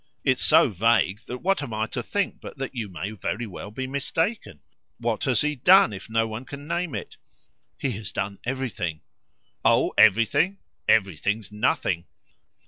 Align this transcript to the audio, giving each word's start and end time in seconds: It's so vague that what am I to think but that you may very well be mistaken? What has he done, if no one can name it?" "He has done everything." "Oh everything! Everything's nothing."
It's 0.23 0.41
so 0.41 0.69
vague 0.69 1.19
that 1.27 1.43
what 1.43 1.61
am 1.61 1.75
I 1.75 1.85
to 1.85 2.01
think 2.01 2.41
but 2.41 2.57
that 2.57 2.73
you 2.73 2.89
may 2.89 3.11
very 3.11 3.45
well 3.45 3.69
be 3.69 3.85
mistaken? 3.85 4.61
What 4.97 5.25
has 5.25 5.41
he 5.41 5.55
done, 5.55 5.93
if 5.93 6.09
no 6.09 6.27
one 6.27 6.43
can 6.43 6.65
name 6.67 6.95
it?" 6.95 7.17
"He 7.77 7.91
has 7.91 8.11
done 8.11 8.39
everything." 8.43 9.01
"Oh 9.63 9.93
everything! 9.99 10.57
Everything's 10.87 11.51
nothing." 11.51 12.07